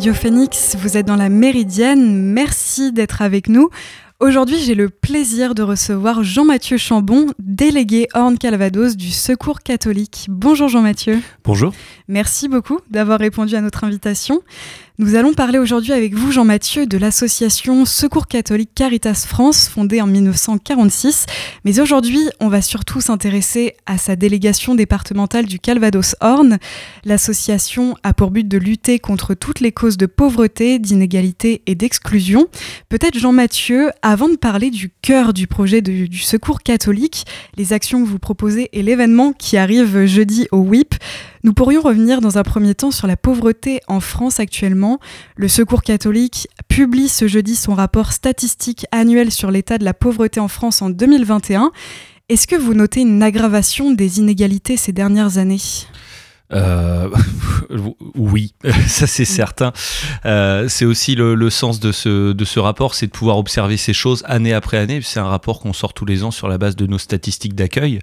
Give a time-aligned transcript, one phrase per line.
[0.00, 3.68] Radio Phoenix, vous êtes dans la Méridienne, merci d'être avec nous.
[4.18, 10.24] Aujourd'hui, j'ai le plaisir de recevoir Jean-Mathieu Chambon, délégué Orne-Calvados du Secours catholique.
[10.30, 11.20] Bonjour Jean-Mathieu.
[11.44, 11.74] Bonjour.
[12.08, 14.40] Merci beaucoup d'avoir répondu à notre invitation.
[15.02, 20.06] Nous allons parler aujourd'hui avec vous, Jean-Mathieu, de l'association Secours catholique Caritas France, fondée en
[20.06, 21.24] 1946.
[21.64, 26.58] Mais aujourd'hui, on va surtout s'intéresser à sa délégation départementale du Calvados-Horn.
[27.06, 32.48] L'association a pour but de lutter contre toutes les causes de pauvreté, d'inégalité et d'exclusion.
[32.90, 37.24] Peut-être, Jean-Mathieu, avant de parler du cœur du projet du Secours catholique,
[37.56, 40.94] les actions que vous proposez et l'événement qui arrive jeudi au WIP,
[41.42, 45.00] nous pourrions revenir dans un premier temps sur la pauvreté en France actuellement.
[45.36, 50.38] Le Secours catholique publie ce jeudi son rapport statistique annuel sur l'état de la pauvreté
[50.38, 51.72] en France en 2021.
[52.28, 55.58] Est-ce que vous notez une aggravation des inégalités ces dernières années?
[56.52, 57.08] Euh,
[58.14, 58.54] oui,
[58.86, 59.72] ça c'est certain.
[60.26, 63.92] Euh, c'est aussi le, sens de ce, de ce rapport, c'est de pouvoir observer ces
[63.92, 65.00] choses année après année.
[65.02, 68.00] C'est un rapport qu'on sort tous les ans sur la base de nos statistiques d'accueil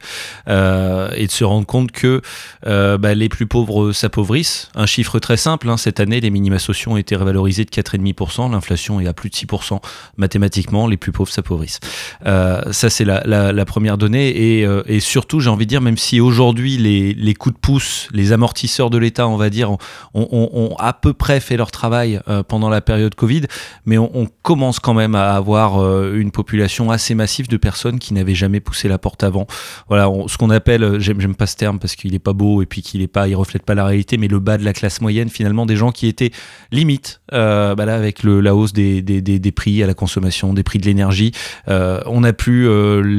[0.48, 2.22] euh, et de se rendre compte que
[2.64, 4.70] bah, les plus pauvres s'appauvrissent.
[4.75, 8.52] Un chiffre très simple, hein, cette année les minima sociaux ont été révalorisés de 4,5%,
[8.52, 9.80] l'inflation est à plus de 6%.
[10.18, 11.80] Mathématiquement, les plus pauvres s'appauvrissent.
[12.23, 16.78] Ça c'est la, première donnée et, et surtout j'ai envie de dire, même si aujourd'hui
[16.78, 19.75] les, les coups de pouce, les amortisseurs de l'État, on va dire,
[20.13, 23.41] ont, à peu près fait leur travail euh, pendant la période Covid,
[23.85, 28.13] mais on, commence quand même à avoir euh, une population assez massive de personnes qui
[28.13, 29.45] n'avaient jamais poussé la porte avant.
[29.89, 32.66] Voilà, ce qu'on appelle, euh, j'aime pas ce terme parce qu'il est pas beau et
[32.66, 35.01] puis qu'il est pas, il reflète pas la réalité, mais le bas de la classe
[35.01, 36.31] moyenne, finalement, des gens qui étaient
[36.72, 41.31] limite, bah là, avec la hausse des, prix à la consommation, des prix de l'énergie,
[41.67, 42.67] on n'a plus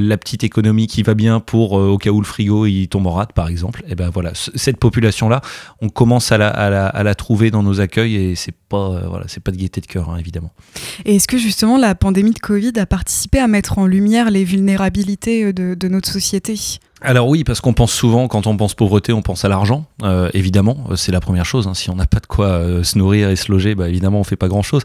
[0.09, 3.12] la petite économie qui va bien pour au cas où le frigo il tombe en
[3.12, 3.82] rate, par exemple.
[3.88, 5.41] Et ben voilà, cette population là
[5.80, 9.50] on commence à la, trouver dans nos accueils et c'est pas, euh, voilà, c'est pas
[9.50, 10.52] de gaieté de cœur, hein, évidemment.
[11.04, 14.44] Et est-ce que justement la pandémie de Covid a participé à mettre en lumière les
[14.44, 16.54] vulnérabilités euh, de, notre société?
[17.00, 20.30] Alors oui, parce qu'on pense souvent, quand on pense pauvreté, on pense à l'argent, euh,
[20.34, 21.69] évidemment, c'est la première chose.
[21.69, 21.75] Hein.
[21.75, 24.36] Si on n'a pas de quoi se nourrir et se loger, bah, évidemment, on fait
[24.36, 24.82] pas grand-chose.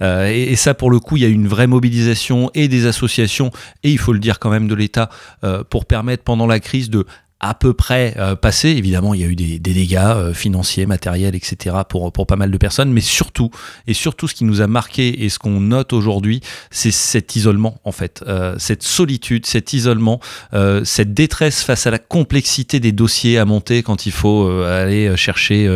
[0.00, 3.52] et, et, ça, pour le coup, il y a une vraie mobilisation et des associations,
[3.84, 5.08] et il faut le dire quand même de l'État,
[5.70, 7.06] pour permettre pendant la crise de
[7.42, 8.68] à peu près euh, passé.
[8.68, 11.76] Évidemment, il y a eu des, des dégâts euh, financiers, matériels, etc.
[11.88, 13.50] pour pour pas mal de personnes, mais surtout
[13.88, 17.80] et surtout ce qui nous a marqué et ce qu'on note aujourd'hui, c'est cet isolement
[17.84, 20.20] en fait, euh, cette solitude, cet isolement,
[20.54, 25.16] euh, cette détresse face à la complexité des dossiers à monter quand il faut aller
[25.16, 25.68] chercher,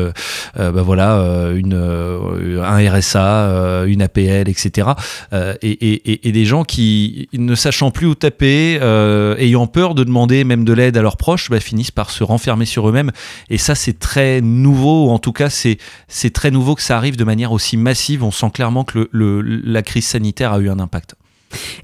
[0.55, 4.91] bah voilà, une un RSA, une APL, etc.
[5.32, 8.78] Et, et, et, des gens qui ne sachant plus où taper,
[9.38, 12.67] ayant peur de demander même de l'aide à leurs proches bah, finissent par se renfermer
[12.67, 13.12] sur eux-mêmes.
[13.50, 17.17] Et ça, c'est très nouveau, ou en tout cas, c'est très nouveau que ça arrive
[17.17, 18.22] de manière aussi massive.
[18.22, 21.15] On sent clairement que le, la crise sanitaire a eu un impact.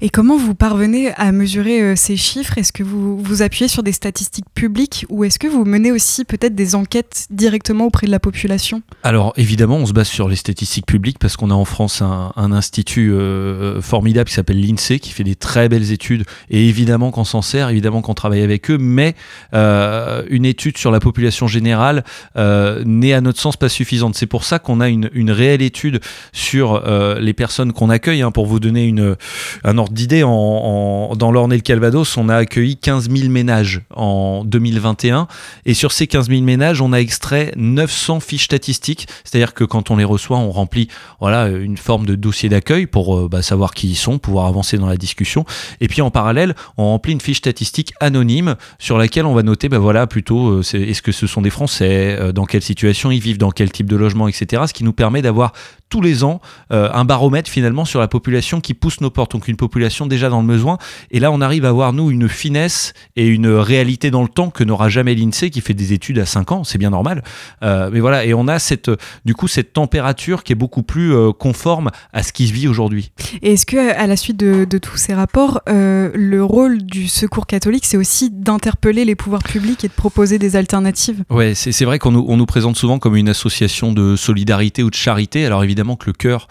[0.01, 2.57] Et comment vous parvenez à mesurer euh, ces chiffres?
[2.57, 6.25] Est-ce que vous vous appuyez sur des statistiques publiques ou est-ce que vous menez aussi
[6.25, 8.81] peut-être des enquêtes directement auprès de la population?
[9.03, 12.33] Alors évidemment, on se base sur les statistiques publiques parce qu'on a en France un,
[12.35, 17.23] institut euh, formidable qui s'appelle l'INSEE qui fait des très belles études et évidemment qu'on
[17.23, 19.15] s'en sert, évidemment qu'on travaille avec eux, mais
[19.53, 22.03] euh, une étude sur la population générale
[22.35, 24.15] n'est à notre sens pas suffisante.
[24.15, 26.01] C'est pour ça qu'on a une, réelle étude
[26.31, 26.83] sur
[27.19, 28.21] les personnes qu'on accueille.
[28.21, 29.15] Hein, pour vous donner une
[29.63, 34.43] un ordre d'idée, dans l'Orne et le Calvados, on a accueilli 15 000 ménages en
[34.45, 35.27] 2021.
[35.65, 39.07] Et sur ces 15 000 ménages, on a extrait 900 fiches statistiques.
[39.23, 40.87] C'est-à-dire que quand on les reçoit, on remplit
[41.19, 44.77] voilà, une forme de dossier d'accueil pour euh, bah, savoir qui ils sont, pouvoir avancer
[44.77, 45.45] dans la discussion.
[45.81, 49.69] Et puis en parallèle, on remplit une fiche statistique anonyme sur laquelle on va noter
[49.69, 53.19] bah, voilà, plutôt euh, est-ce que ce sont des Français, euh, dans quelle situation ils
[53.19, 54.63] vivent, dans quel type de logement, etc.
[54.67, 55.53] Ce qui nous permet d'avoir
[55.93, 56.41] tous les ans
[56.71, 60.41] un baromètre finalement sur la population qui pousse nos portes donc une population déjà dans
[60.41, 60.77] le besoin.
[61.11, 64.49] Et là, on arrive à voir, nous, une finesse et une réalité dans le temps
[64.49, 67.23] que n'aura jamais l'INSEE qui fait des études à 5 ans, c'est bien normal.
[67.63, 68.89] Euh, mais voilà, et on a cette,
[69.25, 72.67] du coup cette température qui est beaucoup plus euh, conforme à ce qui se vit
[72.67, 73.11] aujourd'hui.
[73.41, 77.47] Et est-ce que, à la suite de, tous ces rapports, euh, le rôle du secours
[77.47, 81.23] catholique, c'est aussi d'interpeller les pouvoirs publics et de proposer des alternatives?
[81.29, 84.89] Ouais, c'est vrai qu'on nous, on nous présente souvent comme une association de solidarité ou
[84.89, 85.45] de charité.
[85.45, 86.47] Alors évidemment que le cœur,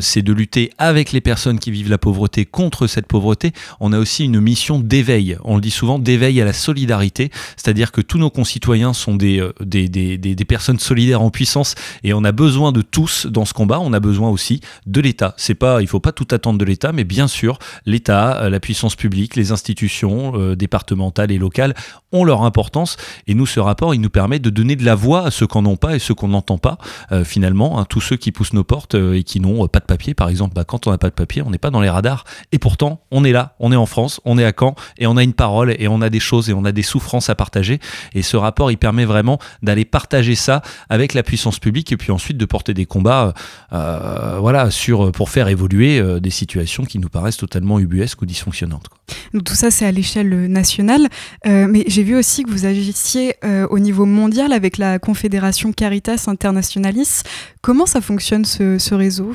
[0.00, 3.98] c'est de lutter avec les personnes qui vivent la pauvreté contre cette pauvreté, on a
[3.98, 5.36] aussi une mission d'éveil.
[5.44, 9.40] On le dit souvent, d'éveil à la solidarité, c'est-à-dire que tous nos concitoyens sont des,
[9.40, 13.44] euh, des, des, des, personnes solidaires en puissance et on a besoin de tous dans
[13.44, 13.80] ce combat.
[13.80, 15.34] On a besoin aussi de l'État.
[15.36, 18.60] C'est pas, il faut pas tout attendre de l'État, mais bien sûr, l'État, euh, la
[18.60, 21.74] puissance publique, les institutions euh, départementales et locales
[22.12, 22.96] ont leur importance.
[23.26, 25.58] Et nous, ce rapport, il nous permet de donner de la voix à ceux qui
[25.58, 26.78] n'en ont pas et ceux qu'on n'entend pas,
[27.24, 30.28] finalement, hein, tous ceux qui poussent nos portent et qui n'ont pas de papier, par
[30.28, 30.54] exemple.
[30.54, 32.22] Bah, quand on n'a pas de papier, on n'est pas dans les radars.
[32.52, 35.16] Et pourtant, on est là, on est en France, on est à Caen, et on
[35.16, 37.80] a une parole, et on a des choses, et on a des souffrances à partager.
[38.14, 42.12] Et ce rapport, il permet vraiment d'aller partager ça avec la puissance publique, et puis
[42.12, 43.34] ensuite de porter des combats,
[43.72, 48.26] euh, voilà, sur pour faire évoluer euh, des situations qui nous paraissent totalement ubuesques ou
[48.26, 48.86] dysfonctionnantes.
[49.34, 51.08] Donc tout ça, c'est à l'échelle nationale,
[51.44, 53.34] euh, mais j'ai vu aussi que vous agissiez
[53.70, 57.22] au niveau mondial avec la Confédération Caritas Internationalis.
[57.62, 58.59] Comment ça fonctionne ce,
[58.92, 59.32] réseau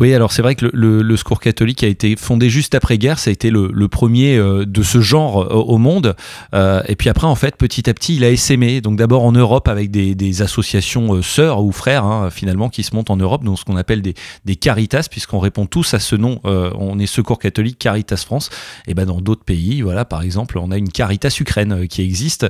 [0.00, 3.32] Oui, alors c'est vrai que le, Secours catholique a été fondé juste après-guerre, ça a
[3.32, 6.14] été le, premier euh, de ce genre euh, au monde.
[6.54, 8.80] Euh, et puis après, en fait, petit à petit, il a essaimé.
[8.80, 13.10] Donc d'abord en Europe avec des, associations sœurs ou frères, hein, finalement, qui se montent
[13.10, 14.14] en Europe, donc ce qu'on appelle des,
[14.56, 16.40] Caritas, puisqu'on répond tous à ce nom.
[16.44, 18.50] on est Secours catholique Caritas France.
[18.86, 22.46] Et ben dans d'autres pays, voilà, par exemple, on a une Caritas Ukraine qui existe.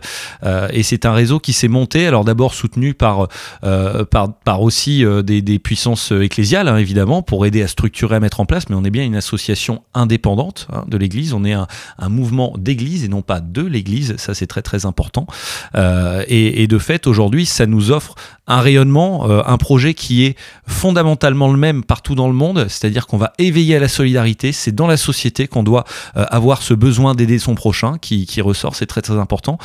[0.73, 3.29] et c'est un réseau qui s'est monté, alors d'abord soutenu par,
[3.63, 8.69] par aussi des, puissances ecclésiales, hein, évidemment, pour aider à structurer, à mettre en place,
[8.69, 11.67] mais on est bien une association indépendante hein, de l'Église, on est un,
[12.09, 15.27] mouvement d'Église et non pas de l'Église, ça c'est très très important.
[15.75, 18.15] Euh, et, de fait, aujourd'hui, ça nous offre
[18.47, 23.07] un rayonnement, euh, un projet qui est fondamentalement le même partout dans le monde, c'est-à-dire
[23.07, 25.85] qu'on va éveiller à la solidarité, c'est dans la société qu'on doit
[26.17, 29.59] euh, avoir ce besoin d'aider son prochain qui, ressort, c'est très très important,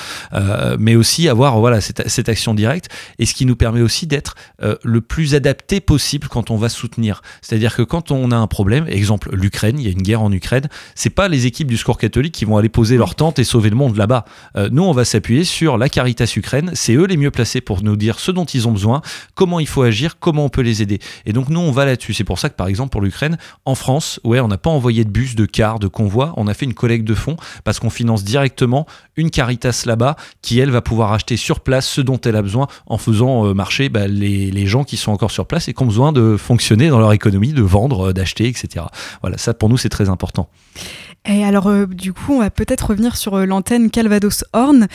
[0.80, 5.02] mais aussi avoir voilà cette, action directe, et ce qui nous permet aussi d'être le
[5.02, 7.22] plus adapté possible quand on va soutenir.
[7.42, 10.32] C'est-à-dire que quand on a un problème, exemple l'Ukraine, il y a une guerre en
[10.32, 13.44] Ukraine, c'est pas les équipes du Secours catholique qui vont aller poser leur tente et
[13.44, 14.26] sauver le monde là-bas.
[14.58, 16.72] Euh, nous, on va s'appuyer sur la Caritas Ukraine.
[16.74, 19.02] C'est eux les mieux placés pour nous dire ce dont ils ont besoin,
[19.36, 21.00] comment il faut agir, comment on peut les aider.
[21.28, 22.16] Et donc nous, on va là-dessus.
[22.16, 25.06] C'est pour ça que par exemple pour l'Ukraine, en France, ouais, on n'a pas envoyé
[25.06, 26.34] de bus, de cars, de convois.
[26.38, 28.88] On a fait une collecte de fonds parce qu'on finance directement
[29.18, 32.68] une Caritas là-bas qui elle va pouvoir acheter sur place ce dont elle a besoin
[32.88, 35.84] en faisant euh, marcher bah, les, les gens qui sont encore sur place et qui
[35.84, 38.86] ont besoin de fonctionner dans leur économie, de vendre, euh, d'acheter, etc.
[39.22, 40.50] Voilà, ça pour nous c'est très important.
[41.26, 44.88] Et alors, euh, du coup, on va peut-être revenir sur euh, l'antenne Calvados-Horn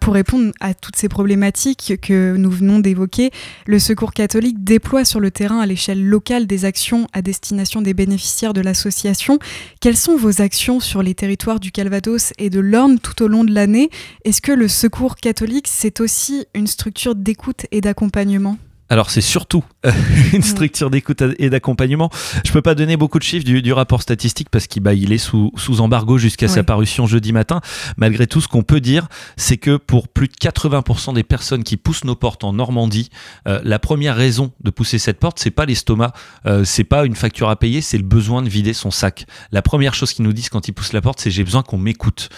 [0.00, 3.30] pour répondre à toutes ces problématiques que nous venons d'évoquer.
[3.66, 7.94] Le Secours catholique déploie sur le terrain à l'échelle locale des actions à destination des
[7.94, 9.38] bénéficiaires de l'association.
[9.80, 13.44] Quelles sont vos actions sur les territoires du Calvados et de l'Orne tout au long
[13.44, 13.88] de l'année?
[14.24, 18.58] Est-ce que le Secours catholique, c'est aussi une structure d'écoute et d'accompagnement?
[18.92, 19.90] Alors c'est surtout euh,
[20.34, 22.10] une structure d'écoute et d'accompagnement.
[22.44, 25.18] Je peux pas donner beaucoup de chiffres du, rapport statistique parce qu'il bah, il est
[25.18, 27.62] sous, sous embargo jusqu'à sa parution jeudi matin.
[27.96, 29.08] Malgré tout, ce qu'on peut dire,
[29.38, 33.08] c'est que pour plus de 80% des personnes qui poussent nos portes en Normandie,
[33.48, 36.12] euh, la première raison de pousser cette porte, c'est pas l'estomac,
[36.44, 39.24] euh, c'est pas une facture à payer, c'est le besoin de vider son sac.
[39.52, 41.78] La première chose qu'ils nous disent quand ils poussent la porte, c'est j'ai besoin qu'on
[41.78, 42.28] m'écoute.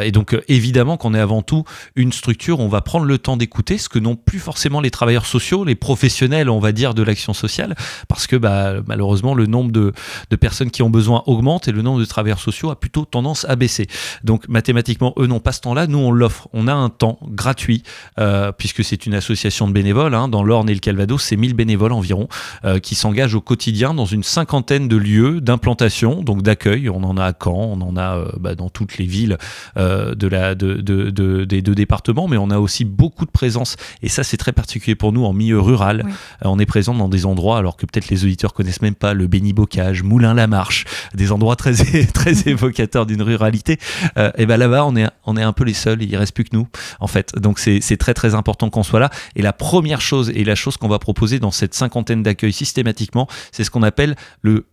[0.00, 1.64] et donc évidemment qu'on est avant tout
[1.96, 4.92] une structure où on va prendre le temps d'écouter, ce que n'ont plus forcément les
[4.92, 7.74] travailleurs sociaux, professionnels, on va dire, de l'action sociale,
[8.08, 9.92] parce que bah, malheureusement, le nombre de,
[10.40, 13.54] personnes qui ont besoin augmente et le nombre de travailleurs sociaux a plutôt tendance à
[13.54, 13.86] baisser.
[14.24, 16.48] Donc mathématiquement, eux n'ont pas ce temps-là, nous on l'offre.
[16.52, 17.82] On a un temps gratuit,
[18.18, 21.54] euh, puisque c'est une association de bénévoles, hein, dans l'Orne et le Calvados, c'est 1000
[21.54, 22.28] bénévoles environ,
[22.64, 26.88] euh, qui s'engagent au quotidien dans une cinquantaine de lieux d'implantation, donc d'accueil.
[26.88, 29.38] On en a à Caen, on en a euh, bah, dans toutes les villes
[29.76, 34.24] de la, de, des deux départements, mais on a aussi beaucoup de présence, et ça
[34.24, 36.04] c'est très particulier pour nous en milieu rural.
[36.06, 39.14] Euh, on est présent dans des endroits, alors que peut-être les auditeurs connaissent même pas
[39.14, 41.72] le Béni-Bocage, Moulin-la-Marche, des endroits très,
[42.14, 43.78] très évocateurs d'une ruralité.
[44.18, 46.44] Euh, et ben là-bas, on est, on est un peu les seuls, il reste plus
[46.44, 46.68] que nous,
[47.00, 47.34] en fait.
[47.36, 49.10] Donc c'est très très important qu'on soit là.
[49.36, 53.28] Et la première chose, et la chose qu'on va proposer dans cette cinquantaine d'accueils systématiquement,
[53.50, 54.16] c'est ce qu'on appelle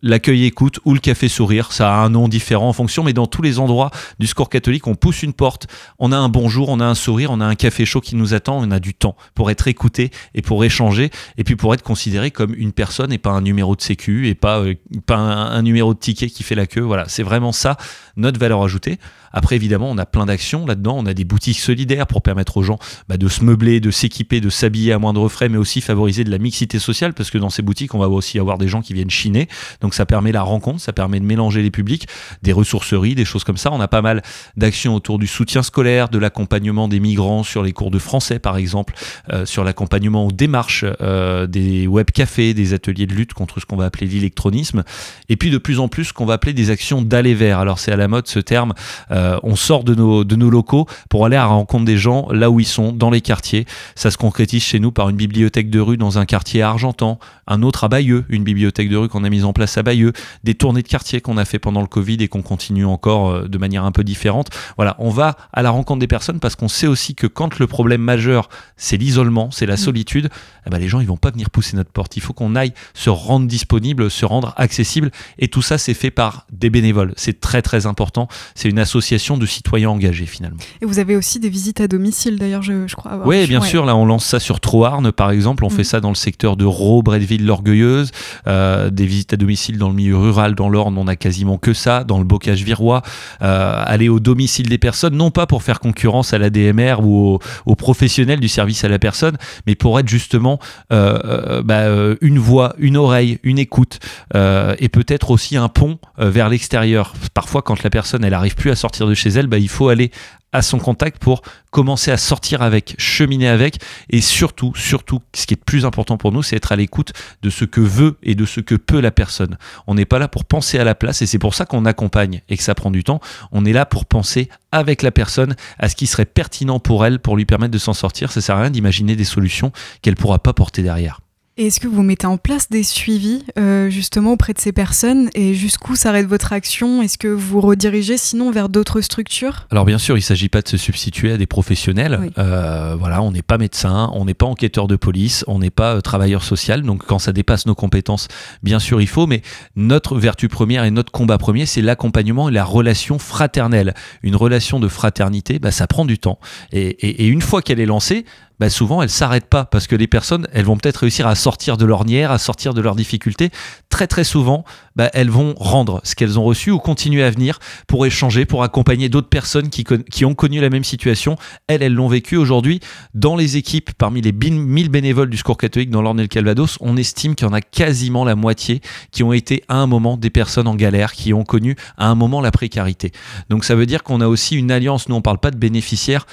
[0.02, 1.72] l'accueil écoute ou le café sourire.
[1.72, 4.88] Ça a un nom différent en fonction, mais dans tous les endroits du score catholique,
[4.88, 5.68] on pousse une porte,
[6.00, 8.34] on a un bonjour, on a un sourire, on a un café chaud qui nous
[8.34, 11.82] attend, on a du temps pour être écouté et pour échanger et puis pour être
[11.84, 15.62] considéré comme une personne et pas un numéro de sécu et pas, euh, pas un,
[15.64, 16.82] numéro de ticket qui fait la queue.
[16.82, 17.76] Voilà, c'est vraiment ça
[18.16, 19.00] notre valeur ajoutée.
[19.32, 20.96] Après, évidemment, on a plein d'actions là-dedans.
[20.98, 24.42] On a des boutiques solidaires pour permettre aux gens bah, de se meubler, de s'équiper,
[24.42, 27.50] de s'habiller à moindre frais, mais aussi favoriser de la mixité sociale, parce que dans
[27.50, 29.48] ces boutiques, on va aussi avoir des gens qui viennent chiner.
[29.82, 32.08] Donc ça permet la rencontre, ça permet de mélanger les publics,
[32.42, 33.72] des ressourceries, des choses comme ça.
[33.72, 34.22] On a pas mal
[34.58, 38.58] d'actions autour du soutien scolaire, de l'accompagnement des migrants sur les cours de français, par
[38.58, 38.94] exemple,
[39.32, 43.66] euh, sur l'accompagnement aux démarches, euh, des web cafés, des ateliers de lutte contre ce
[43.66, 44.84] qu'on va appeler l'électronisme,
[45.30, 47.60] et puis de plus en plus ce qu'on va appeler des actions d'aller vers.
[47.60, 48.74] Alors c'est à la mode ce terme.
[49.12, 52.28] Euh, on sort de nos, de nos locaux pour aller à la rencontre des gens
[52.32, 53.66] là où ils sont, dans les quartiers.
[53.96, 57.20] Ça se concrétise chez nous par une bibliothèque de rue dans un quartier à Argentan,
[57.48, 60.14] un autre à Bayeux, une bibliothèque de rue qu'on a mise en place à Bayeux,
[60.44, 63.58] des tournées de quartier qu'on a fait pendant le Covid et qu'on continue encore de
[63.58, 64.50] manière un peu différente.
[64.78, 67.68] Voilà, on va à la rencontre des personnes parce qu'on sait aussi que quand le
[67.68, 69.78] problème majeur, c'est l'isolement, c'est la mm.
[69.78, 70.30] solitude,
[70.66, 72.18] eh ben les gens ils vont pas venir pousser notre porte.
[72.18, 75.12] Il faut qu'on aille se rendre disponible, se rendre accessible.
[75.38, 77.14] Et tout ça, c'est fait par des bénévoles.
[77.18, 78.28] C'est très très important.
[78.56, 80.60] C'est une association de citoyens engagés finalement.
[80.82, 83.20] Et vous avez aussi des visites à domicile d'ailleurs, je, crois.
[83.26, 83.86] Oui, bien sûr.
[83.86, 85.66] Là, on lance ça sur Troarn par exemple.
[85.66, 85.72] On mm.
[85.72, 88.12] fait ça dans le secteur de Raux, Bretteville, l'Orgueilleuse.
[88.48, 91.74] Euh, des visites à domicile dans le milieu rural, dans l'Orne, on a quasiment que
[91.74, 92.04] ça.
[92.04, 93.02] Dans le bocage virois,
[93.42, 97.40] euh, aller au domicile des personnes, non pas pour faire concurrence à la DMR ou
[97.66, 100.60] aux, professionnels du service à la personne, mais pour être justement
[100.92, 101.86] euh, bah,
[102.22, 104.00] une voix, une oreille, une écoute
[104.36, 107.14] et peut-être aussi un pont vers l'extérieur.
[107.34, 109.90] Parfois, quand la personne elle arrive plus à sortir de chez elle, bah, il faut
[109.90, 110.12] aller
[110.52, 113.78] à son contact pour commencer à sortir avec, cheminer avec,
[114.10, 117.14] et surtout, surtout, ce qui est plus important pour nous, c'est être à l'écoute
[117.44, 119.58] de ce que veut et de ce que peut la personne.
[119.86, 122.42] On n'est pas là pour penser à la place, et c'est pour ça qu'on accompagne
[122.50, 123.20] et que ça prend du temps.
[123.52, 127.20] On est là pour penser avec la personne à ce qui serait pertinent pour elle,
[127.20, 128.32] pour lui permettre de s'en sortir.
[128.32, 131.20] Ça sert à rien d'imaginer des solutions qu'elle pourra pas porter derrière.
[131.62, 135.30] Et est-ce que vous mettez en place des suivis euh, justement auprès de ces personnes
[135.36, 137.02] et jusqu'où s'arrête votre action?
[137.02, 139.68] Est-ce que vous redirigez sinon vers d'autres structures?
[139.70, 142.32] Alors bien sûr, il ne s'agit pas de se substituer à des professionnels.
[142.38, 145.96] Euh, voilà, on n'est pas médecin, on n'est pas enquêteur de police, on n'est pas
[145.96, 146.82] euh, travailleur social.
[146.82, 148.30] Donc quand ça dépasse nos compétences,
[148.64, 149.28] bien sûr il faut.
[149.28, 149.42] Mais
[149.76, 153.96] notre vertu première et notre combat premier, c'est l'accompagnement et la relation fraternelle.
[154.24, 156.40] Une relation de fraternité, bah, ça prend du temps.
[156.72, 158.24] et une fois qu'elle est lancée,
[158.60, 161.78] bah souvent elles s'arrêtent pas parce que les personnes, elles vont peut-être réussir à sortir
[161.78, 163.50] de l'ornière, à sortir de leurs difficultés.
[163.90, 164.64] Très très souvent,
[164.96, 168.64] bah, elles vont rendre ce qu'elles ont reçu ou continuer à venir pour échanger, pour
[168.64, 171.38] accompagner d'autres personnes qui, qui ont connu la même situation.
[171.68, 172.80] Elles, elles l'ont vécu aujourd'hui.
[173.14, 176.78] Dans les équipes, parmi les 1000 bénévoles du Secours catholique dans l'Orne et le Calvados,
[176.82, 180.18] on estime qu'il y en a quasiment la moitié qui ont été à un moment
[180.18, 183.12] des personnes en galère, qui ont connu à un moment la précarité.
[183.50, 186.26] Donc ça veut dire qu'on a aussi une alliance, nous on parle pas de bénéficiaires,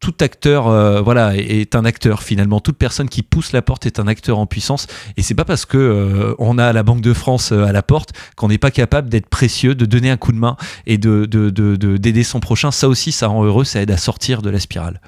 [0.00, 2.60] tout acteur euh, voilà est un acteur finalement.
[2.60, 4.86] Toute personne qui pousse la porte est un acteur en puissance.
[5.16, 7.82] Et c'est pas parce que euh, on a la Banque de France euh, à la
[7.82, 11.26] porte qu'on n'est pas capable d'être précieux de donner un coup de main et de
[11.26, 12.70] d'aider de, son prochain.
[12.70, 15.00] Ça aussi ça rend heureux ça aide à sortir de la spirale.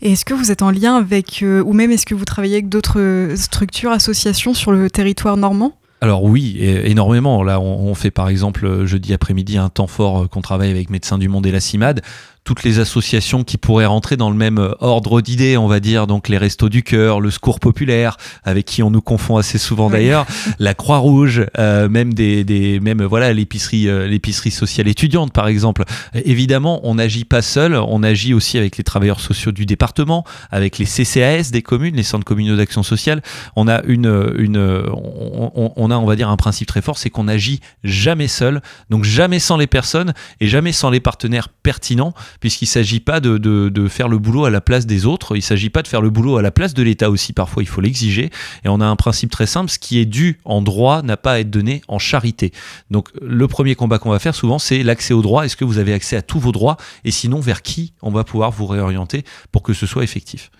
[0.00, 2.68] Et est-ce que vous êtes en lien avec ou même est-ce que vous travaillez avec
[2.68, 5.74] d'autres structures associations sur le territoire normand?
[6.00, 7.42] Alors oui, énormément.
[7.42, 11.28] Là, on, fait par exemple jeudi après-midi un temps fort qu'on travaille avec Médecins du
[11.28, 12.02] Monde et la CIMAD
[12.48, 16.06] toutes les associations qui pourraient rentrer dans le même euh, ordre d'idées, on va dire,
[16.06, 19.90] donc les Restos du Cœur, le Secours Populaire, avec qui on nous confond assez souvent
[19.90, 20.24] d'ailleurs,
[20.58, 25.84] la Croix-Rouge, euh, même des, des, même voilà l'épicerie, euh, l'épicerie sociale étudiante par exemple.
[26.14, 30.78] Évidemment, on n'agit pas seul, on agit aussi avec les travailleurs sociaux du département, avec
[30.78, 33.20] les CCAS des communes, les centres communaux d'action sociale.
[33.56, 34.06] On a une,
[34.38, 38.26] une, on, on, a, on va dire, un principe très fort, c'est qu'on agit jamais
[38.26, 43.00] seul, donc jamais sans les personnes et jamais sans les partenaires pertinents puisqu'il ne s'agit
[43.00, 45.88] pas de, faire le boulot à la place des autres, il ne s'agit pas de
[45.88, 48.30] faire le boulot à la place de l'État aussi, parfois il faut l'exiger,
[48.64, 51.32] et on a un principe très simple, ce qui est dû en droit n'a pas
[51.32, 52.52] à être donné en charité.
[52.90, 55.78] Donc le premier combat qu'on va faire souvent, c'est l'accès aux droits, est-ce que vous
[55.78, 59.24] avez accès à tous vos droits, et sinon vers qui on va pouvoir vous réorienter
[59.52, 60.50] pour que ce soit effectif?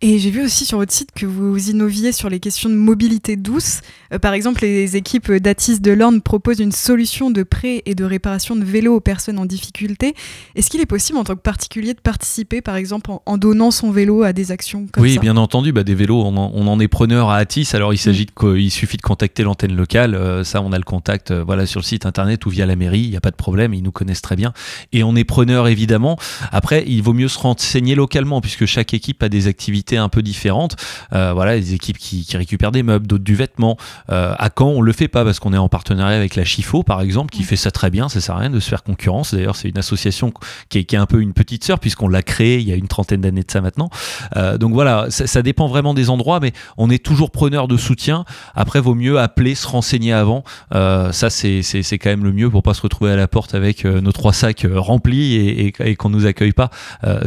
[0.00, 3.36] Et j'ai vu aussi sur votre site que vous innoviez sur les questions de mobilité
[3.36, 3.80] douce.
[4.12, 8.04] Euh, par exemple, les équipes d'Atis de l'Orne proposent une solution de prêt et de
[8.04, 10.14] réparation de vélos aux personnes en difficulté.
[10.56, 13.92] Est-ce qu'il est possible en tant que particulier de participer, par exemple, en, donnant son
[13.92, 15.72] vélo à des actions comme oui, ça Oui, bien entendu.
[15.72, 17.68] Bah, des vélos, on en, est preneur à Atis.
[17.72, 20.16] Alors, il, s'agit de, il suffit de contacter l'antenne locale.
[20.16, 22.74] Euh, ça, on a le contact euh, voilà, sur le site internet ou via la
[22.74, 23.02] mairie.
[23.02, 23.72] Il n'y a pas de problème.
[23.72, 24.52] Ils nous connaissent très bien.
[24.92, 26.18] Et on est preneur, évidemment.
[26.50, 29.51] Après, il vaut mieux se renseigner localement puisque chaque équipe a des activités
[29.96, 30.76] un peu différentes.
[31.12, 33.76] Euh, voilà, des équipes qui, récupèrent des meubles, d'autres du vêtement.
[34.10, 36.82] Euh, à Caen, on le fait pas parce qu'on est en partenariat avec la Chifo,
[36.82, 38.08] par exemple, qui fait ça très bien.
[38.08, 39.34] Ça sert à rien de se faire concurrence.
[39.34, 40.32] D'ailleurs, c'est une association
[40.68, 43.22] qui est, un peu une petite sœur puisqu'on l'a créée il y a une trentaine
[43.22, 43.88] d'années de ça maintenant.
[44.36, 48.24] Euh, donc voilà, ça, dépend vraiment des endroits, mais on est toujours preneur de soutien.
[48.54, 50.44] Après, vaut mieux appeler, se renseigner avant.
[50.70, 51.62] ça, c'est
[51.98, 54.66] quand même le mieux pour pas se retrouver à la porte avec nos trois sacs
[54.70, 56.70] remplis et, et, et qu'on nous accueille pas.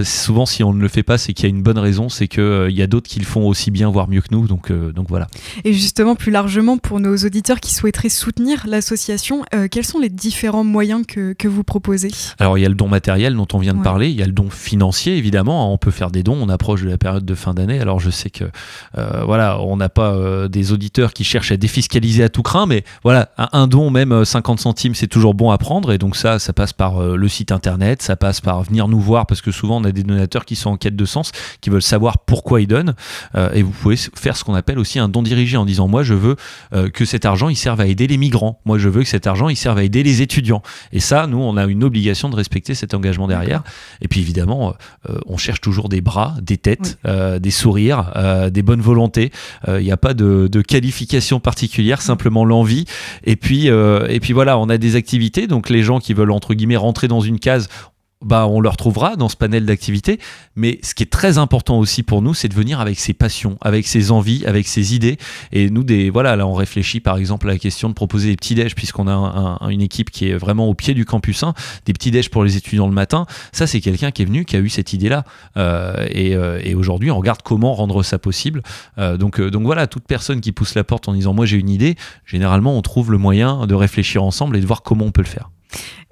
[0.04, 2.28] souvent, si on ne le fait pas, c'est qu'il y a une bonne raison c'est
[2.28, 4.48] qu'il y a d'autres qui le font aussi bien, voire mieux que nous.
[4.48, 5.28] Donc, donc voilà.
[5.64, 10.64] Et justement, plus largement, pour nos auditeurs qui souhaiteraient soutenir l'association, quels sont les différents
[10.64, 12.12] moyens que, que vous proposez?
[12.40, 14.26] Alors, il y a le don matériel dont on vient de parler, il y a
[14.26, 15.74] le don financier, évidemment.
[15.74, 17.80] On peut faire des dons, on approche de la période de fin d'année.
[17.80, 18.46] Alors, je sais que,
[18.96, 23.30] voilà, on n'a pas des auditeurs qui cherchent à défiscaliser à tout craint, mais voilà,
[23.38, 25.92] un don, même 50 centimes, c'est toujours bon à prendre.
[25.92, 29.26] Et donc, ça, ça passe par le site internet, ça passe par venir nous voir
[29.26, 31.32] parce que souvent on a des donateurs qui sont en quête de sens,
[31.62, 32.96] qui veulent savoir pourquoi ils donnent.
[33.36, 36.04] Euh, et vous pouvez faire ce qu'on appelle aussi un don dirigé en disant moi
[36.04, 36.36] je veux
[36.74, 39.28] euh, que cet argent il serve à aider les migrants, moi je veux que cet
[39.28, 40.62] argent il serve à aider les étudiants.
[40.92, 43.64] Et ça, nous on a une obligation de respecter cet engagement derrière.
[44.02, 44.76] Et puis évidemment,
[45.10, 48.12] euh, on cherche toujours des bras, des têtes, des sourires,
[48.52, 49.32] des bonnes volontés.
[49.68, 52.86] Il n'y a pas de, de, qualification particulière, simplement l'envie.
[53.24, 55.48] Et puis et puis voilà, on a des activités.
[55.48, 57.70] Donc les gens qui veulent entre guillemets rentrer dans une case,
[58.24, 60.20] bah, on le retrouvera dans ce panel d'activités.
[60.56, 63.58] Mais ce qui est très important aussi pour nous, c'est de venir avec ses passions,
[63.62, 65.18] avec ses envies, avec ses idées.
[65.52, 68.36] Et nous, des, voilà, là, on réfléchit par exemple à la question de proposer des
[68.36, 71.54] petits déj, puisqu'on a une équipe qui est vraiment au pied du campus 1,
[71.86, 73.26] des petits déj pour les étudiants le matin.
[73.52, 75.24] Ça, c'est quelqu'un qui est venu, qui a eu cette idée-là.
[75.58, 78.64] Euh, euh, et, aujourd'hui, on regarde comment rendre ça possible.
[78.98, 81.70] Euh, donc, donc voilà, toute personne qui pousse la porte en disant moi j'ai une
[81.70, 81.96] idée,
[82.26, 85.28] généralement, on trouve le moyen de réfléchir ensemble et de voir comment on peut le
[85.28, 85.50] faire.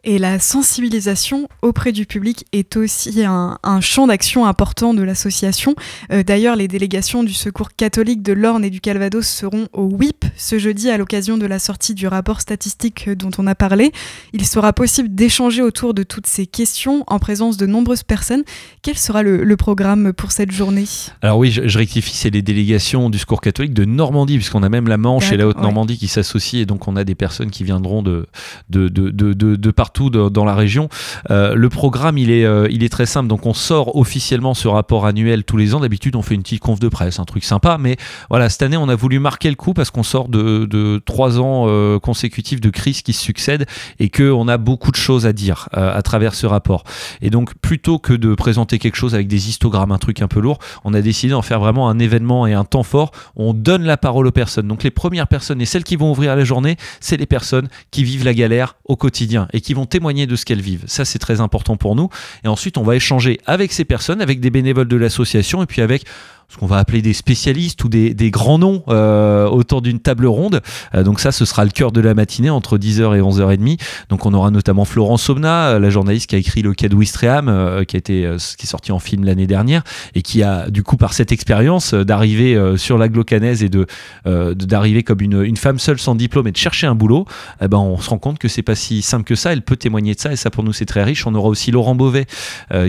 [0.05, 5.75] Et la sensibilisation auprès du public est aussi un, champ d'action important de l'association.
[6.12, 10.25] Euh, d'ailleurs, les délégations du Secours catholique de l'Orne et du Calvados seront au WIP
[10.36, 13.93] ce jeudi à l'occasion de la sortie du rapport statistique dont on a parlé.
[14.33, 18.43] Il sera possible d'échanger autour de toutes ces questions en présence de nombreuses personnes.
[18.81, 20.86] Quel sera le, programme pour cette journée?
[21.22, 24.89] Alors oui, je, rectifie, c'est les délégations du Secours catholique de Normandie, puisqu'on a même
[24.89, 28.01] la Manche et la Haute-Normandie qui s'associent, et donc on a des personnes qui viendront
[28.01, 28.25] de,
[28.69, 30.89] de, de, de, de partout tout dans la région.
[31.31, 33.27] Euh, le programme, il est, euh, il est très simple.
[33.27, 35.79] Donc, on sort officiellement ce rapport annuel tous les ans.
[35.79, 37.77] D'habitude, on fait une petite conf de presse, un truc sympa.
[37.79, 37.97] Mais
[38.29, 41.65] voilà, cette année, on a voulu marquer le coup parce qu'on sort de, trois ans
[41.67, 43.65] euh, consécutifs de crise qui se succèdent
[44.00, 46.83] et qu'on a beaucoup de choses à dire à travers ce rapport.
[47.21, 50.39] Et donc, plutôt que de présenter quelque chose avec des histogrammes, un truc un peu
[50.39, 53.12] lourd, on a décidé d'en faire vraiment un événement et un temps fort.
[53.35, 54.67] On donne la parole aux personnes.
[54.67, 58.03] Donc, les premières personnes et celles qui vont ouvrir la journée, c'est les personnes qui
[58.03, 60.83] vivent la galère au quotidien et qui vont témoigner de ce qu'elles vivent.
[60.87, 62.09] Ça, c'est très important pour nous.
[62.43, 65.81] Et ensuite, on va échanger avec ces personnes, avec des bénévoles de l'association et puis
[65.81, 66.05] avec
[66.50, 70.62] ce qu'on va appeler des spécialistes ou des, grands noms euh, autour d'une table ronde.
[70.94, 73.79] Euh, donc ça, ce sera le cœur de la matinée entre 10h et 11h30.
[74.10, 77.84] Donc on aura notamment Florence Somna, la journaliste qui a écrit Le Quai Wistreham, euh,
[77.84, 79.84] qui, a été, qui est sorti en film l'année dernière
[80.16, 83.86] et qui a du coup par cette expérience d'arriver sur la glaucanaise et de
[84.25, 87.25] d'arriver comme une, une, femme seule sans diplôme et de chercher un boulot,
[87.62, 89.53] eh ben on se rend compte que c'est pas si simple que ça.
[89.53, 91.25] Elle peut témoigner de ça et ça pour nous c'est très riche.
[91.27, 92.25] On aura aussi Laurent Beauvais,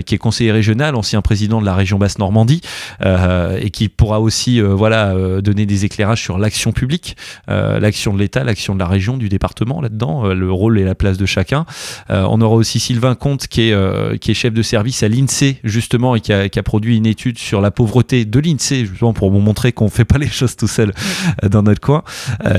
[0.05, 2.61] qui est conseiller régional, ancien président de la région Basse Normandie.
[3.01, 7.15] Euh, et qui pourra aussi euh, voilà, euh, donner des éclairages sur l'action publique,
[7.47, 11.17] l'action de l'État, l'action de la région, du département là-dedans, le rôle et la place
[11.17, 11.65] de chacun.
[12.09, 16.15] on aura aussi Sylvain Comte qui est, qui est chef de service à l'INSEE justement
[16.15, 19.31] et qui a, qui a, produit une étude sur la pauvreté de l'INSEE justement pour
[19.31, 20.93] vous montrer qu'on fait pas les choses tout seul
[21.49, 22.03] dans notre coin.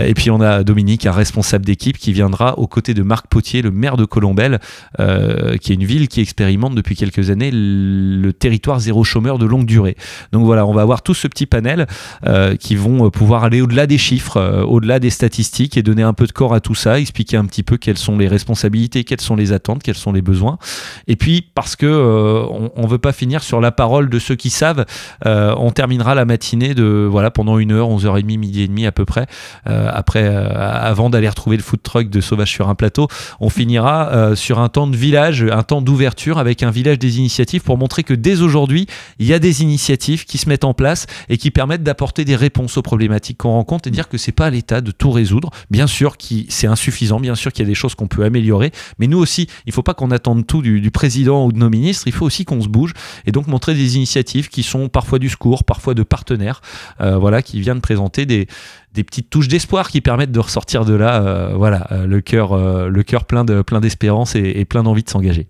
[0.01, 3.63] et puis on a Dominique, un responsable d'équipe qui viendra aux côtés de Marc Potier,
[3.63, 4.61] le maire de Colombelle,
[4.99, 9.67] qui est une ville qui expérimente depuis quelques années le territoire zéro chômeur de longue
[9.67, 9.97] durée.
[10.33, 11.87] Donc voilà, on va avoir tout ce petit panel
[12.27, 16.03] euh, qui vont euh, pouvoir aller au-delà des chiffres, euh, au-delà des statistiques et donner
[16.03, 19.05] un peu de corps à tout ça, expliquer un petit peu quelles sont les responsabilités,
[19.05, 20.59] quelles sont les attentes, quels sont les besoins.
[21.07, 24.51] Et puis parce que on, on, veut pas finir sur la parole de ceux qui
[24.51, 24.85] savent,
[25.25, 29.05] on terminera la matinée de voilà pendant une heure, 11h30, midi et demi à peu
[29.05, 29.27] près.
[29.65, 33.09] après, avant d'aller retrouver le food truck de Sauvage sur un plateau,
[33.41, 37.63] on finira sur un temps de village, un temps d'ouverture avec un village des initiatives
[37.63, 38.87] pour montrer que dès aujourd'hui,
[39.19, 42.37] il y a des initiatives qui se mettent en place et qui permettent d'apporter des
[42.37, 45.51] réponses aux problématiques qu'on rencontre et dire que c'est pas à l'État de tout résoudre.
[45.71, 48.73] Bien sûr que c'est insuffisant, bien sûr qu'il y a des choses qu'on peut améliorer,
[48.99, 52.05] mais nous aussi, il faut pas qu'on attende tout du, président ou de nos ministres,
[52.07, 52.93] il faut aussi qu'on se bouge
[53.27, 56.61] et donc montrer des initiatives qui sont parfois du secours, parfois de partenaires,
[57.01, 58.47] euh, voilà, qui viennent présenter des,
[58.97, 62.57] des petites touches d'espoir qui permettent de ressortir de là, euh, voilà, euh, le cœur,
[62.57, 65.47] le cœur plein de plein d'espérance et, et plein d'envie de s'engager.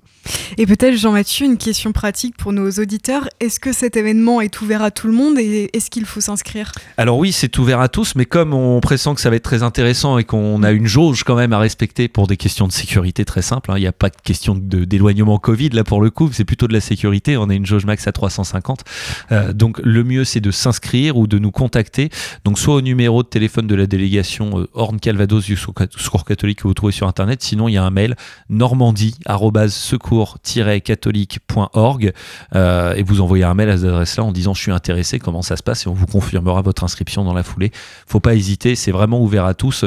[0.58, 3.28] Et peut-être, Jean-Mathieu, une question pratique pour nos auditeurs.
[3.40, 6.72] Est-ce que cet événement est ouvert à tout le monde et est-ce qu'il faut s'inscrire?
[6.96, 9.62] Alors oui, c'est ouvert à tous, mais comme on pressent que ça va être très
[9.62, 13.24] intéressant et qu'on a une jauge quand même à respecter pour des questions de sécurité
[13.24, 16.30] très simples, hein, il n'y a pas de question d'éloignement Covid là pour le coup,
[16.32, 18.84] c'est plutôt de la sécurité, on a une jauge max à 350.
[19.32, 22.10] Euh, donc le mieux c'est de s'inscrire ou de nous contacter,
[22.44, 26.60] donc soit au numéro de téléphone de la délégation euh, Orne Calvados du Secours catholique
[26.60, 28.16] que vous trouvez sur internet, sinon il y a un mail
[28.48, 30.38] normandie-secours
[30.82, 32.12] catholiqueorg
[32.54, 35.42] euh, et vous envoyez un mail à cette adresse-là en disant je suis intéressé comment
[35.42, 37.72] ça se passe et on vous confirmera votre inscription dans la foulée.
[38.06, 39.84] Faut pas hésiter, c'est vraiment ouvert à tous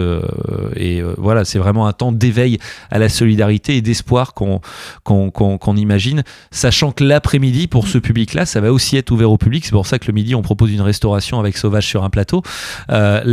[0.75, 2.59] et voilà, c'est vraiment un temps d'éveil
[2.91, 4.61] à la solidarité et d'espoir qu'on
[5.03, 9.65] qu'on imagine, sachant que l'après-midi pour ce public-là, ça va aussi être ouvert au public.
[9.65, 12.43] C'est pour ça que le midi, on propose une restauration avec Sauvage sur un plateau.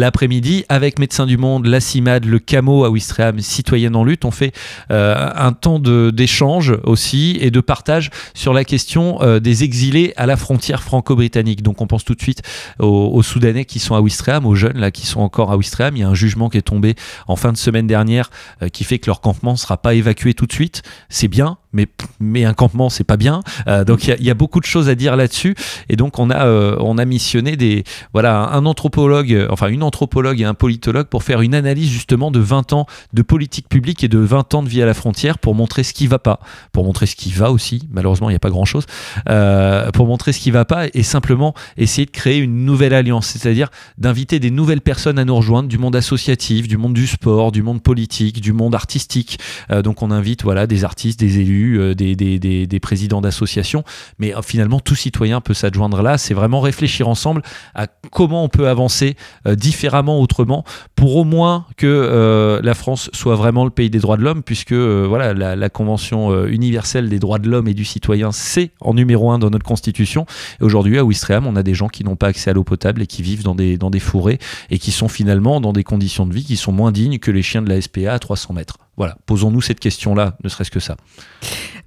[0.06, 4.30] L'après-midi, avec Médecins du Monde, la CIMAD, le CAMO à Ouistreham, Citoyenne en lutte, on
[4.30, 4.52] fait
[4.90, 10.36] un temps d'échange aussi et de partage sur la question euh, des exilés à la
[10.36, 11.62] frontière franco-britannique.
[11.62, 12.42] Donc on pense tout de suite
[12.78, 15.96] aux, Soudanais qui sont à Ouistreham, aux jeunes là qui sont encore à Ouistreham.
[15.96, 16.94] Il y a un jugement qui est tombé
[17.26, 18.30] en fin de semaine dernière
[18.62, 20.82] euh, qui fait que leur campement ne sera pas évacué tout de suite.
[21.08, 21.86] C'est bien, mais,
[22.20, 23.42] mais un campement, c'est pas bien.
[23.68, 25.54] Euh, donc il y, a beaucoup de choses à dire là-dessus.
[25.88, 30.40] Et donc on a, euh, on a missionné des, voilà, un anthropologue, enfin une anthropologue
[30.40, 34.08] et un politologue pour faire une analyse justement de 20 ans de politique publique et
[34.08, 36.40] de 20 ans de vie à la frontière pour montrer ce qui va pas,
[36.72, 37.86] pour montrer ce qui va aussi.
[37.90, 38.86] Malheureusement, il n'y a pas grand-chose.
[39.28, 43.26] Euh, pour montrer ce qui va pas et simplement essayer de créer une nouvelle alliance,
[43.26, 47.52] c'est-à-dire d'inviter des nouvelles personnes à nous rejoindre du monde associatif, du monde du sport,
[47.52, 49.38] du monde politique, du monde artistique.
[49.82, 53.84] donc on invite voilà des artistes, des élus euh, des, présidents d'associations,
[54.18, 56.18] mais euh, finalement tout citoyen peut s'adjoindre là.
[56.18, 57.42] C'est vraiment réfléchir ensemble
[57.74, 63.34] à comment on peut avancer euh, différemment, autrement, pour au moins que la France soit
[63.34, 67.50] vraiment le pays des droits de l'homme, puisque voilà la, Convention universelle des droits de
[67.50, 70.26] l'homme et du citoyen, c'est en numéro un dans notre Constitution.
[70.60, 73.06] Aujourd'hui, à Ouistreham, on a des gens qui n'ont pas accès à l'eau potable et
[73.06, 74.38] qui vivent dans des, dans forêts
[74.70, 77.42] et qui sont finalement dans des conditions de vie qui sont moins dignes que les
[77.42, 78.85] chiens de la SPA à 300 mètres.
[78.96, 80.96] Voilà, posons-nous cette question-là, ne serait-ce que ça.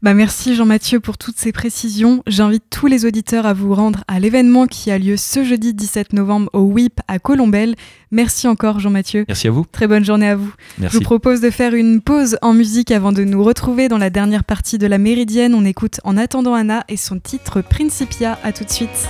[0.02, 2.24] Bah merci Jean-Mathieu pour toutes ces précisions.
[2.26, 6.14] J'invite tous les auditeurs à vous rendre à l'événement qui a lieu ce jeudi 17
[6.14, 7.76] novembre au WIP à Colombelle.
[8.12, 9.26] Merci encore Jean-Mathieu.
[9.28, 9.66] Merci à vous.
[9.70, 10.54] Très bonne journée à vous.
[10.78, 10.94] Merci.
[10.94, 14.10] Je vous propose de faire une pause en musique avant de nous retrouver dans la
[14.10, 15.54] dernière partie de la Méridienne.
[15.54, 18.40] On écoute En attendant Anna et son titre Principia.
[18.44, 19.10] À tout de suite.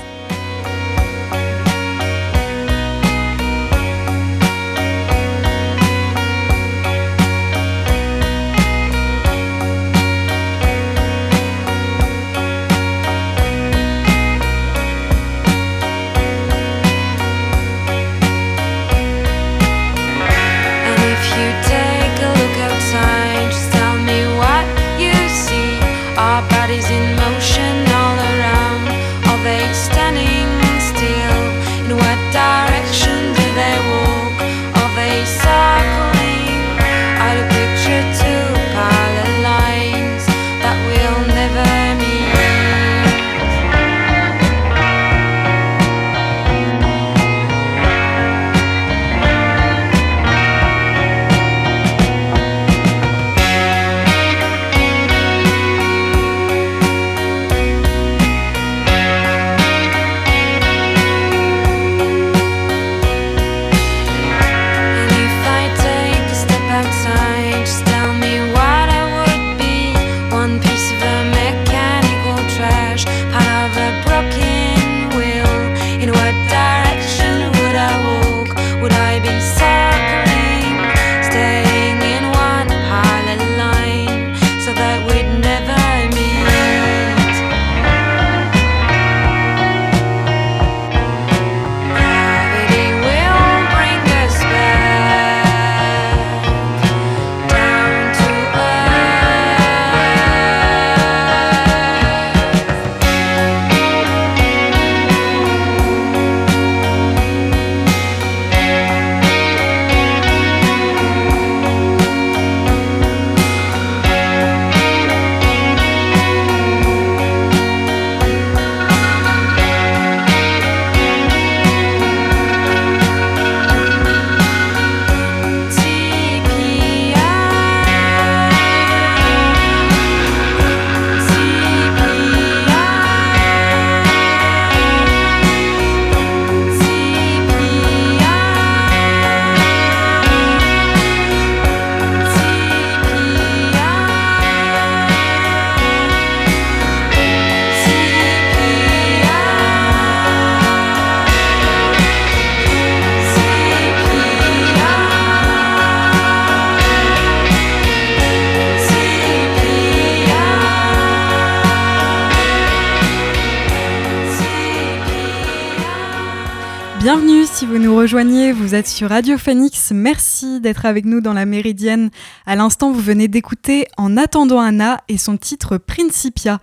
[168.00, 169.92] Si vous rejoignez, vous êtes sur Radio Phoenix.
[169.96, 172.12] Merci d'être avec nous dans la Méridienne.
[172.46, 176.60] À l'instant, vous venez d'écouter En attendant Anna et son titre Principia.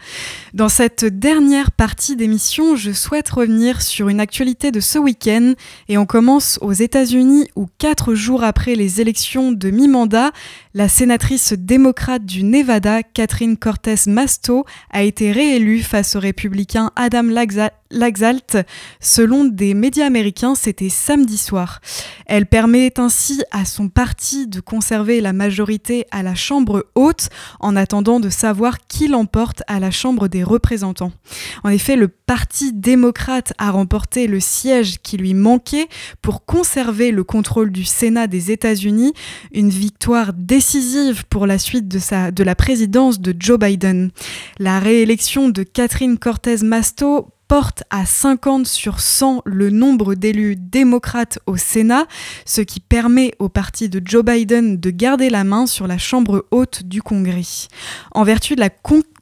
[0.54, 5.54] Dans cette dernière partie d'émission, je souhaite revenir sur une actualité de ce week-end
[5.88, 10.30] et on commence aux États-Unis où quatre jours après les élections de mi-mandat,
[10.74, 17.24] la sénatrice démocrate du Nevada, Catherine Cortez Masto, a été réélue face au républicain Adam
[17.90, 18.58] Laxalt.
[19.00, 21.80] Selon des médias américains, c'était samedi soir.
[22.26, 27.28] Elle permet ainsi à son parti de conserver la majorité à la Chambre haute
[27.60, 31.12] en attendant de savoir qui l'emporte à la Chambre des représentants.
[31.64, 35.88] En effet, le Parti démocrate a remporté le siège qui lui manquait
[36.22, 39.12] pour conserver le contrôle du Sénat des États-Unis,
[39.52, 44.10] une victoire décisive pour la suite de, la présidence de Joe Biden.
[44.58, 51.38] La réélection de Catherine Cortez Masto porte à 50 sur 100 le nombre d'élus démocrates
[51.46, 52.06] au Sénat,
[52.44, 56.46] ce qui permet au parti de Joe Biden de garder la main sur la Chambre
[56.50, 57.68] haute du Congrès.
[58.12, 58.70] En vertu de la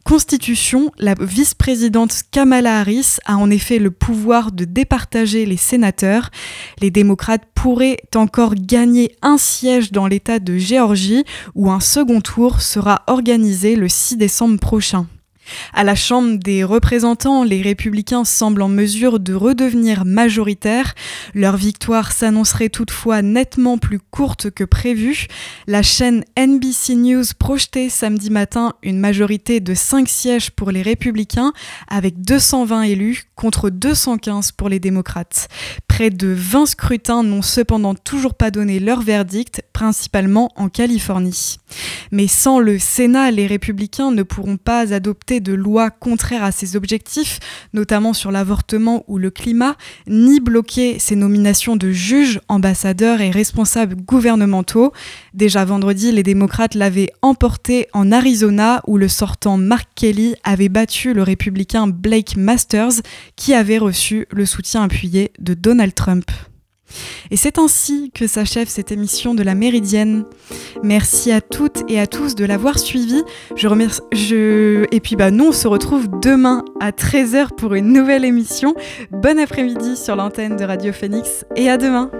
[0.04, 6.30] Constitution, la vice-présidente Kamala Harris a en effet le pouvoir de départager les sénateurs.
[6.80, 12.60] Les démocrates pourraient encore gagner un siège dans l'État de Géorgie où un second tour
[12.60, 15.06] sera organisé le 6 décembre prochain.
[15.72, 20.94] À la Chambre des représentants, les républicains semblent en mesure de redevenir majoritaires.
[21.34, 25.26] Leur victoire s'annoncerait toutefois nettement plus courte que prévu.
[25.66, 31.52] La chaîne NBC News projetait samedi matin une majorité de 5 sièges pour les républicains
[31.88, 35.48] avec 220 élus contre 215 pour les démocrates.
[35.94, 41.58] Près de 20 scrutins n'ont cependant toujours pas donné leur verdict, principalement en Californie.
[42.10, 46.74] Mais sans le Sénat, les républicains ne pourront pas adopter de lois contraires à ces
[46.74, 47.38] objectifs,
[47.74, 49.76] notamment sur l'avortement ou le climat,
[50.08, 54.92] ni bloquer ces nominations de juges, ambassadeurs et responsables gouvernementaux.
[55.32, 61.14] Déjà vendredi, les démocrates l'avaient emporté en Arizona où le sortant Mark Kelly avait battu
[61.14, 63.00] le républicain Blake Masters
[63.36, 66.24] qui avait reçu le soutien appuyé de Donald Trump.
[67.30, 70.24] Et c'est ainsi que s'achève cette émission de la Méridienne.
[70.82, 73.22] Merci à toutes et à tous de l'avoir suivi.
[73.56, 74.00] Je remercie.
[74.12, 78.74] Et puis bah nous on se retrouve demain à 13h pour une nouvelle émission.
[79.10, 82.10] Bon après-midi sur l'antenne de Radio Phoenix et à demain.